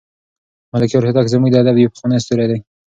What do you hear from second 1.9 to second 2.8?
پخوانی ستوری دی.